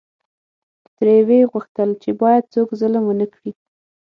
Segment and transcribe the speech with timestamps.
[0.95, 3.51] ترې وې غوښتل چې باید څوک ظلم ونکړي.